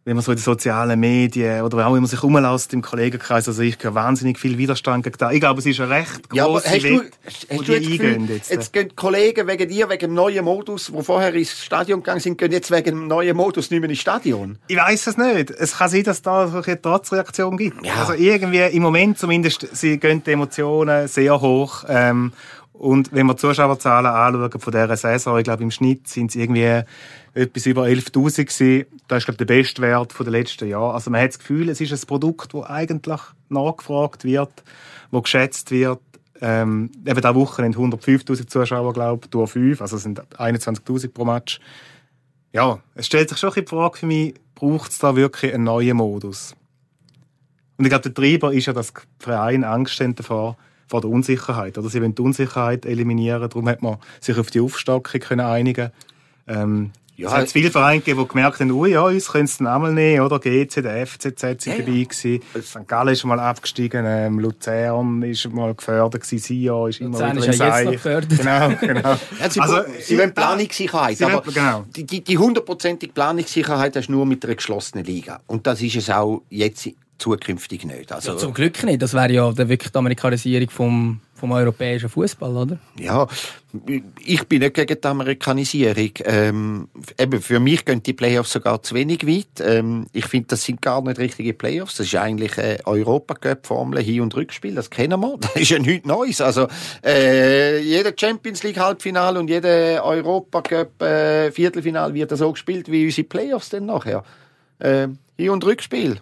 [0.07, 3.45] wenn man so in den sozialen Medien oder auch wenn man sich rumlässt im Kollegenkreis,
[3.49, 5.33] also ich höre wahnsinnig viel Widerstand gegen das.
[5.33, 7.73] Ich glaube, es ist eine recht Ja, aber grosse hast du, Wette, hast, wo du
[7.73, 8.71] jetzt, Gefühl, jetzt, jetzt.
[8.71, 12.37] gehen die Kollegen wegen dir, wegen dem neuen Modus, die vorher ins Stadion gegangen sind,
[12.37, 14.57] gehen jetzt wegen dem neuen Modus nicht mehr ins Stadion?
[14.69, 15.51] Ich weiß es nicht.
[15.51, 17.85] Es kann sein, dass da eine Trotzreaktion gibt.
[17.85, 17.95] Ja.
[17.95, 21.83] Also irgendwie im Moment zumindest, sie gehen die Emotionen sehr hoch.
[21.89, 22.31] Ähm,
[22.77, 26.35] und wenn wir die Zuschauerzahlen anschauen von dieser Saison, ich glaube im Schnitt sind es
[26.35, 26.83] irgendwie
[27.33, 28.85] etwas über 11'000 gewesen.
[29.07, 30.93] Das ist glaube ich der beste Wert der letzten Jahre.
[30.93, 34.63] Also man hat das Gefühl, es ist ein Produkt, das eigentlich nachgefragt wird,
[35.11, 35.99] das geschätzt wird.
[36.39, 41.11] Ähm, eben diese Woche haben 105'000 Zuschauer, glaube ich, durch 5, also es sind 21'000
[41.11, 41.59] pro Match.
[42.53, 45.51] Ja, es stellt sich schon ein bisschen die Frage für mich, braucht es da wirklich
[45.51, 46.55] einen neuen Modus?
[47.77, 50.57] Und ich glaube, der Treiber ist ja, dass die Vereine Angst haben davor,
[50.87, 51.77] vor der Unsicherheit.
[51.77, 55.91] Oder sie wollen die Unsicherheit eliminieren, darum hat man sich auf die Aufstockung können einigen
[56.47, 59.57] ähm, Ja, es hat viele Vereine gegeben, die gemerkt haben, oh ja, uns können es
[59.57, 60.39] dann einmal nehmen, oder?
[60.39, 62.41] GC, der FCZ sind ja, dabei gewesen.
[62.61, 62.87] St.
[62.87, 67.49] Gallen ist mal abgestiegen, ähm, Luzern ist mal gefördert gewesen, Sia ist immer Luzern wieder
[67.49, 68.37] ist ja jetzt noch gefördert.
[68.37, 69.17] Genau, genau.
[69.39, 71.85] ja, sie, also, sie wollen Planungssicherheit, aber genau.
[71.95, 75.41] die hundertprozentige Planungssicherheit hast du nur mit einer geschlossenen Liga.
[75.47, 78.11] Und das ist es auch jetzt zukünftig nicht.
[78.11, 79.01] Also, ja, zum Glück nicht.
[79.01, 82.77] Das wäre ja wirklich die Amerikanisierung vom, vom europäischen Fußball, oder?
[82.99, 83.27] Ja,
[84.23, 86.11] ich bin nicht gegen die Amerikanisierung.
[86.25, 89.61] Ähm, eben für mich gehen die Playoffs sogar zu wenig weit.
[89.61, 91.95] Ähm, ich finde, das sind gar nicht richtige Playoffs.
[91.95, 94.75] Das ist eigentlich eine Europacup-Formel, Hin- und Rückspiel.
[94.75, 95.37] Das kennen wir.
[95.47, 96.41] Das ist ja nichts Neues.
[96.41, 96.67] Also
[97.03, 103.69] äh, jeder Champions League Halbfinale und jeder Europacup äh, wird so gespielt wie unsere Playoffs
[103.69, 104.23] dann nachher.
[104.79, 106.19] Äh, Hin- und Rückspiel.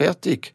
[0.00, 0.54] Fertig.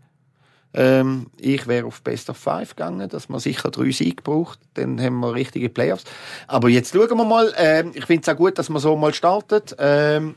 [0.73, 4.57] Ähm, ich wäre auf Best of Five gegangen, dass man sicher drei Siege braucht.
[4.73, 6.03] Dann haben wir richtige Playoffs.
[6.47, 7.53] Aber jetzt schauen wir mal.
[7.55, 9.75] Ähm, ich finde es auch gut, dass man so mal startet.
[9.77, 10.33] Ähm,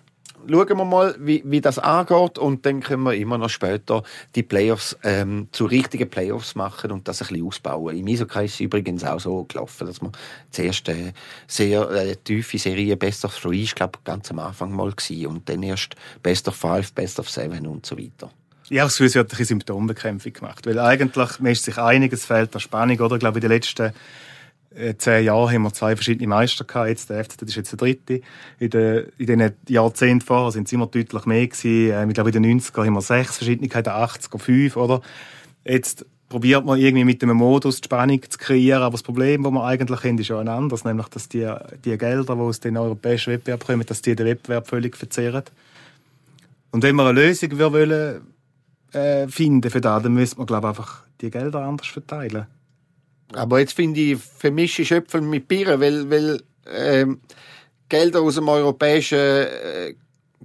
[0.47, 4.03] schauen wir mal, wie, wie das angeht und dann können wir immer noch später
[4.35, 7.97] die Playoffs ähm, zu richtigen Playoffs machen und das ein bisschen ausbauen.
[7.97, 10.13] Im Isokreis ist übrigens auch so gelaufen, dass man
[10.51, 11.15] zuerst äh,
[11.47, 15.49] sehr äh, tiefe Serie Best of Three, ich glaube ganz am Anfang mal gewesen, und
[15.49, 18.31] dann erst Best of Five, Best of Seven und so weiter.
[18.71, 20.67] Ja, das Gefühl, sie hat eine Symptombekämpfung gemacht.
[20.67, 23.17] Weil eigentlich, ist sich einig, es fehlt der Spannung, oder?
[23.17, 23.93] Ich glaube, in den letzten
[24.75, 26.89] äh, zehn Jahren haben wir zwei verschiedene Meister gehabt.
[26.89, 28.21] Jetzt, der FCZ ist jetzt der dritte.
[28.59, 31.93] In den, in den Jahrzehnten vorher sind es immer deutlich mehr gewesen.
[31.93, 35.01] Ähm, ich glaube, in den 90er haben wir sechs verschiedene, in den 80er fünf, oder?
[35.65, 38.83] Jetzt probiert man irgendwie mit dem Modus die Spannung zu kreieren.
[38.83, 40.85] Aber das Problem, das wir eigentlich haben, ist ja ein anderes.
[40.85, 41.51] Nämlich, dass die,
[41.85, 45.45] die Gelder, die aus den europäischen Wettbewerb kommen, dass die den Wettbewerb völlig verzehren.
[46.71, 48.21] Und wenn wir eine Lösung wollen,
[48.93, 52.47] äh, finden für das, dann müsste man glaube einfach die Gelder anders verteilen.
[53.33, 57.21] Aber jetzt finde ich, vermische Schöpfen mit Bieren, weil, weil ähm,
[57.89, 59.95] Gelder aus dem europäischen äh,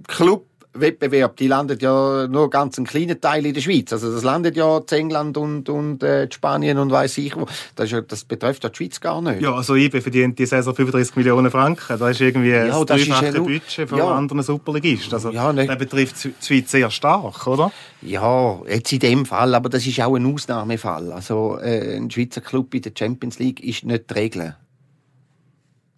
[0.06, 3.92] Club Wettbewerb, die landet ja nur ganz einen kleinen Teil in der Schweiz.
[3.92, 7.46] Also das landet ja in England und, und äh, Spanien und weiß ich wo.
[7.76, 9.40] Das, ja, das betrifft ja die Schweiz gar nicht.
[9.40, 11.98] Ja, also IBE verdient die Saison 35 Millionen Franken.
[11.98, 14.08] Das ist irgendwie ja, das dreifache ja Budget von ja.
[14.08, 15.14] anderen Superligisten.
[15.14, 15.66] Also ja, ne.
[15.66, 17.70] das betrifft die Schweiz sehr stark, oder?
[18.02, 21.12] Ja, jetzt in dem Fall, aber das ist auch ein Ausnahmefall.
[21.12, 24.56] Also äh, ein Schweizer Club in der Champions League ist nicht die Regel.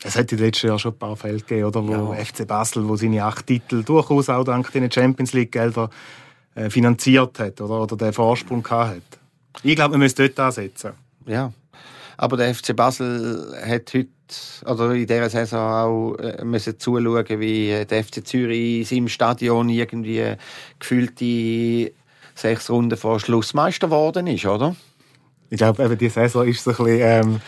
[0.02, 2.24] Es hat in den letzten Jahren schon ein paar Fälle gegeben, oder, wo ja.
[2.24, 5.90] FC Basel, wo seine acht Titel durchaus auch dank den Champions League Gelder
[6.54, 9.62] äh, finanziert hat oder, oder den Vorsprung gehabt hat.
[9.62, 10.92] Ich glaube, wir müssen dort ansetzen.
[11.26, 11.52] Ja,
[12.16, 14.08] aber der FC Basel hat heute
[14.64, 19.68] oder in dieser Saison auch äh, müssen zuschauen, wie der FC Zürich in seinem Stadion
[19.68, 20.34] irgendwie
[20.78, 21.92] gefühlte
[22.34, 24.74] sechs Runden vor Schluss Meister geworden ist, oder?
[25.50, 27.40] Ich glaube, eben die Saison ist so ein bisschen ähm,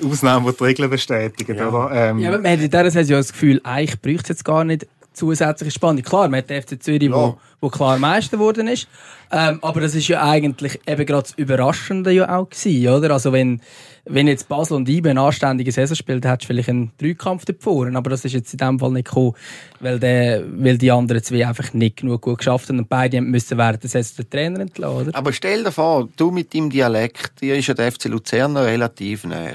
[0.00, 1.56] die Ausnahme, die die Regeln bestätigen.
[1.56, 1.68] Ja.
[1.68, 1.90] Oder?
[2.10, 4.44] Ähm, ja, aber man hat in dieser Saison ja das Gefühl, eigentlich bräuchte es jetzt
[4.44, 6.02] gar nicht zusätzliche Spannung.
[6.02, 7.14] Klar, man hat den FC Zürich, ja.
[7.14, 8.88] wo, wo klar Meister geworden ist.
[9.30, 13.12] Ähm, aber das ist ja eigentlich eben gerade das Überraschende ja auch gewesen, oder?
[13.12, 13.62] Also wenn,
[14.04, 17.88] wenn jetzt Basel und IBE eine anständige Saison spielt, hättest du vielleicht einen Dreikampf davor.
[17.94, 19.34] Aber das ist jetzt in dem Fall nicht gekommen,
[19.80, 23.56] weil, der, weil die anderen zwei einfach nicht genug gut geschafft haben und beide müssen
[23.56, 25.16] während der Saison den Trainer entlassen, oder?
[25.16, 29.24] Aber stell dir vor, du mit deinem Dialekt, dir ist ja der FC Luzern relativ
[29.24, 29.54] nah.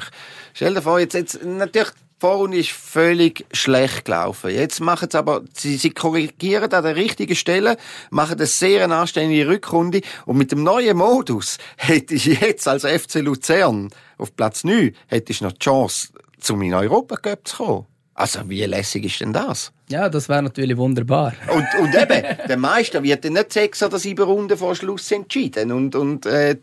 [0.54, 4.49] Stell dir vor, jetzt, jetzt natürlich Vorrunde ist völlig schlecht gelaufen.
[4.49, 7.77] Jetzt machen sie aber, sie, sie korrigieren an der richtigen Stelle,
[8.10, 13.15] machen eine sehr anständige Rückrunde und mit dem neuen Modus hätte ich jetzt als FC
[13.15, 17.86] Luzern auf Platz 9 hätte ich noch die Chance, zum in Europa zu kommen.
[18.15, 19.71] Also, wie lässig ist denn das?
[19.89, 21.34] Ja, das wäre natürlich wunderbar.
[21.53, 25.71] Und, und eben, der Meister wird dann nicht sechs oder sieben Runden vor Schluss entschieden
[25.71, 26.58] und, und äh,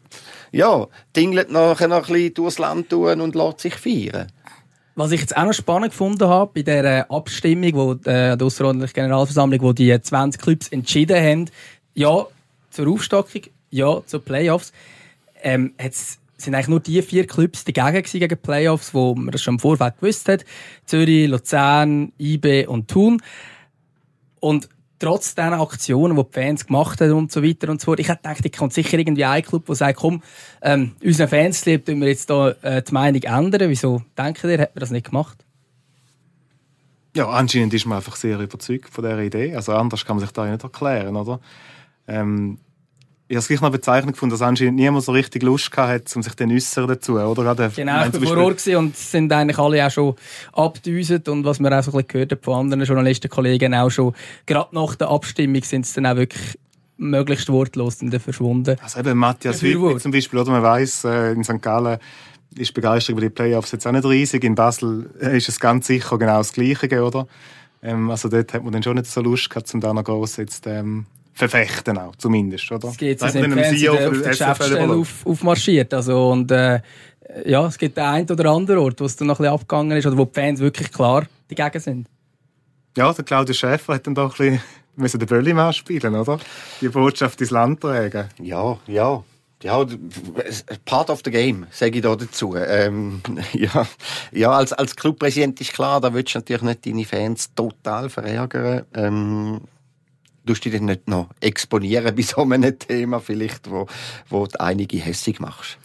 [0.50, 4.32] ja, tingelt nachher noch ein bisschen durchs Land tun und lässt sich feiern.
[4.96, 8.94] Was ich jetzt auch noch spannend gefunden habe, bei der Abstimmung, wo, äh, der außerordentlichen
[8.94, 11.50] Generalversammlung, wo die 20 Clubs entschieden haben,
[11.94, 12.26] ja
[12.70, 14.72] zur Aufstockung, ja zu Playoffs,
[15.42, 19.42] ähm, hat's sind eigentlich nur die vier Clubs dagegen gewesen, gegen Playoffs, wo man das
[19.42, 20.44] schon im Vorfeld gewusst hat.
[20.84, 23.22] Zürich, Luzern, IB und Thun.
[24.40, 24.68] Und
[25.04, 28.08] trotz diesen Aktionen, die die Fans gemacht haben und so weiter und so fort, ich
[28.08, 30.22] hätte gedacht, ich kommt sicher irgendwie ein Club, der sagt, komm,
[30.62, 33.68] ähm, unseren Fans lieb, wir jetzt da äh, die Meinung ändern.
[33.68, 35.44] Wieso denken ihr, hat man das nicht gemacht?
[37.14, 39.54] Ja, anscheinend ist man einfach sehr überzeugt von dieser Idee.
[39.54, 41.38] Also anders kann man sich da nicht erklären, oder?
[42.08, 42.58] Ähm,
[43.34, 46.22] ich habe es gleich noch bezeichnend gefunden, dass anscheinend niemand so richtig Lust hatte, um
[46.22, 47.42] sich dann äußern dazu, oder?
[47.42, 50.14] Gerade, genau, ich war vor Ort und sind eigentlich alle auch schon
[50.52, 53.90] abgedüset und was man auch so ein bisschen gehört hat von anderen Journalisten, Kollegen auch
[53.90, 54.14] schon,
[54.46, 56.58] gerade nach der Abstimmung sind sie dann auch wirklich
[56.96, 58.76] möglichst wortlos dann verschwunden.
[58.80, 60.52] Also eben Matthias Hübner zum Beispiel, oder?
[60.52, 61.60] Man weiss, äh, in St.
[61.60, 61.98] Gallen
[62.56, 64.44] ist Begeisterung über die Playoffs jetzt auch nicht riesig.
[64.44, 67.26] In Basel ist es ganz sicher genau das Gleiche, oder?
[67.82, 70.36] Ähm, also dort hat man dann schon nicht so Lust gehabt, um da noch gross
[70.36, 72.88] jetzt ähm, verfechten auch, zumindest, oder?
[72.88, 75.92] Es man sind einem Fans CEO auf der Geschäftsstelle auf, aufmarschiert.
[75.92, 76.80] Also, und, äh,
[77.44, 79.98] ja, es gibt den einen oder anderen Ort, wo es dann noch ein bisschen abgegangen
[79.98, 82.08] ist oder wo die Fans wirklich klar dagegen sind.
[82.96, 84.62] Ja, der Claudio Schäfer hat dann doch ein bisschen
[84.96, 86.38] müssen den Böllimann spielen, oder?
[86.80, 88.28] Die Botschaft ins Land tragen.
[88.40, 89.24] Ja, ja.
[89.62, 89.86] Ja,
[90.84, 92.54] part of the game, sage ich da dazu.
[92.54, 93.22] Ähm,
[93.54, 93.86] ja,
[94.30, 98.84] ja als, als Clubpräsident ist klar, da willst du natürlich nicht deine Fans total verärgern.
[98.92, 99.62] Ähm,
[100.44, 103.86] du dich dann nicht noch exponieren bei so einem Thema, vielleicht, wo,
[104.28, 105.78] wo du einige hässig machst.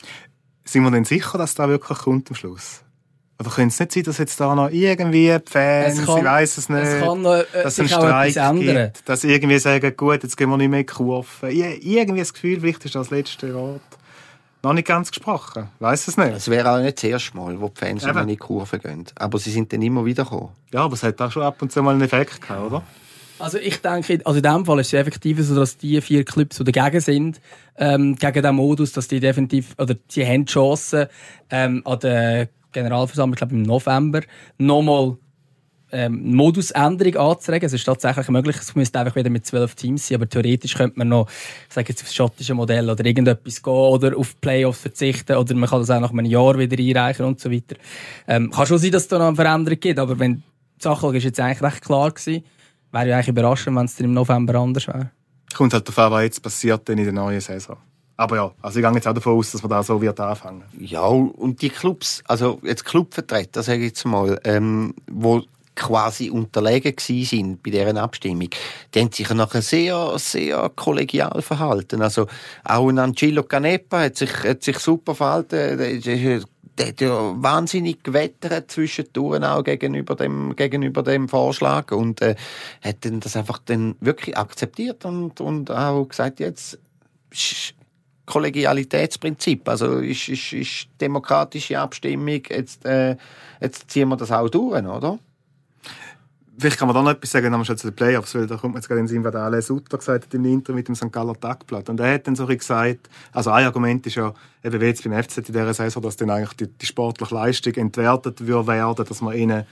[0.65, 2.82] Sind wir denn sicher, dass da wirklich kommt am Schluss?
[3.39, 6.58] Oder könnte es nicht sein, dass jetzt da noch irgendwie die Fans, kann- ich weiß
[6.58, 7.88] es nicht, es kann noch, äh, dass es einen
[8.34, 11.50] Streik gibt, dass irgendwie sagen, gut, jetzt gehen wir nicht mehr in die Kurve.
[11.50, 13.80] Ir- Irgendwie das Gefühl, vielleicht ist das letzte Rat
[14.62, 15.69] noch nicht ganz gesprochen.
[15.80, 16.34] Weiß es nicht.
[16.36, 18.13] Es wäre auch nicht das erste Mal, wo die Fans Eben.
[18.13, 19.06] noch in die Kurve gehen.
[19.15, 20.50] Aber sie sind dann immer wieder gekommen.
[20.74, 22.84] Ja, aber es hat auch schon ab und zu mal einen Effekt gehabt, oder?
[23.39, 26.58] Also ich denke, also in dem Fall ist es effektiv so, dass die vier Clubs,
[26.58, 27.39] die dagegen sind,
[27.78, 31.10] ähm, gegen den Modus, dass die definitiv, oder sie haben die Chance,
[31.49, 34.21] ähm, an der Generalversammlung, ich glaube im November,
[34.58, 35.17] nochmal
[35.91, 37.65] ähm, Modusänderung anzuregen.
[37.65, 40.99] Es ist tatsächlich möglich, es müsste einfach wieder mit zwölf Teams sein, aber theoretisch könnte
[40.99, 41.30] man noch,
[41.67, 45.69] ich sage jetzt, aufs schottische Modell oder irgendetwas gehen oder auf Playoffs verzichten oder man
[45.69, 47.75] kann das auch nach einem Jahr wieder einreichen und so weiter.
[48.28, 51.17] Ähm, kann schon sein, dass es da noch eine Veränderung gibt, aber wenn die Sachlage
[51.17, 52.43] ist jetzt eigentlich recht klar gewesen,
[52.91, 55.12] wäre ja eigentlich überraschend, wenn es dann im November anders wäre.
[55.56, 57.78] Kommt halt darauf an, was jetzt passiert denn in der neuen Saison.
[58.17, 60.63] Aber ja, also ich gehe jetzt auch davon aus, dass man da so wird anfangen.
[60.78, 65.41] Ja, und die Clubs, also jetzt Clubvertreter, sage ich jetzt mal, ähm, wo
[65.80, 68.49] quasi unterlegen gsi sind bei deren Abstimmung,
[68.93, 72.02] die haben sich nachher sehr, sehr kollegial verhalten.
[72.02, 72.28] Also
[72.65, 76.02] auch ein Angelo Canepa hat sich, hat sich super verhalten.
[76.80, 82.36] Der, hat ja wahnsinnig gewettert zwischendurch auch gegenüber dem, gegenüber dem Vorschlag und äh,
[82.82, 86.80] hat dann das einfach dann wirklich akzeptiert und, und auch gesagt, jetzt
[88.26, 89.68] Kollegialitätsprinzip.
[89.68, 93.18] Also ist, ist, ist demokratische Abstimmung, jetzt, äh,
[93.60, 95.20] jetzt ziehen wir das auch durch, oder?
[96.60, 98.82] Vielleicht kann man da noch etwas sagen, schon zu den Playoffs, weil da kommt man
[98.82, 100.95] jetzt gerade in den Sinn, was der Alain Sutter gesagt hat im Interview mit dem
[100.95, 101.10] St.
[101.10, 101.88] Galler Tagblatt.
[101.88, 105.24] Und er hat dann so gesagt, also ein Argument ist ja, eben wie jetzt beim
[105.24, 109.22] FZ in dieser Saison, dass dann eigentlich die, die sportliche Leistung entwertet würde werden, dass
[109.22, 109.65] man ihnen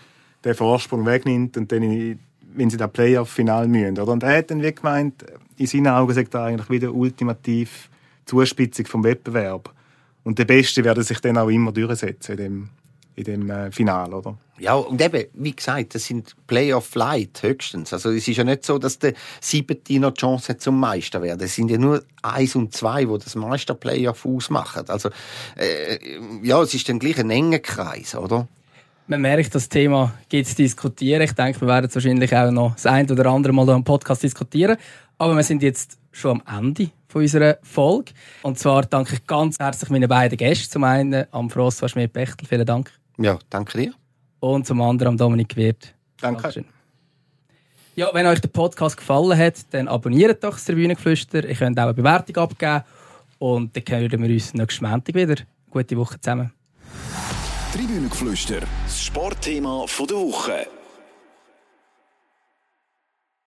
[0.45, 2.19] den Vorsprung wegnimmt und dann, in,
[2.55, 3.67] wenn sie das Playoff-Final.
[3.67, 4.07] Oder?
[4.07, 5.25] Und er hat dann wie gemeint,
[5.57, 7.89] in seinen Augen sagt er eigentlich wieder ultimativ
[8.25, 9.73] Zuspitzung vom Wettbewerb.
[10.23, 12.69] Und der Beste werde sich dann auch immer durchsetzen in dem,
[13.17, 14.37] in dem äh, Final, oder?
[14.59, 17.91] Ja, und eben, wie gesagt, das sind Playoff Light höchstens.
[17.91, 21.21] Also es ist ja nicht so, dass der Siebte noch die Chance hat zum Meister
[21.21, 21.41] werden.
[21.43, 24.87] Es sind ja nur eins und zwei, die das Meister-Playoff ausmachen.
[24.87, 25.09] Also
[25.55, 25.97] äh,
[26.43, 28.47] ja, es ist dann gleich ein enger Kreis, oder?
[29.07, 31.21] Man merkt, das Thema geht zu diskutieren.
[31.21, 33.83] Ich denke, wir werden es wahrscheinlich auch noch das ein oder andere Mal hier im
[33.83, 34.77] Podcast diskutieren.
[35.17, 38.11] Aber wir sind jetzt schon am Ende von unserer Folge.
[38.43, 40.71] Und zwar danke ich ganz herzlich meinen beiden Gästen.
[40.71, 42.91] Zum einen am François Schmidt-Bechtel, vielen Dank.
[43.17, 43.93] Ja, danke dir.
[44.39, 45.93] Und zum anderen am Dominik Wirth.
[46.21, 46.41] Danke.
[46.41, 46.65] Dankeschön.
[47.95, 51.43] Ja, wenn euch der Podcast gefallen hat, dann abonniert doch das Tribünengeflüster.
[51.43, 52.83] Ihr könnt auch eine Bewertung abgeben.
[53.39, 55.35] Und dann hören wir uns nächsten Montag wieder.
[55.71, 56.53] Gute Woche zusammen.
[57.73, 60.67] Tribünengeflüster, das Sportthema von der Woche.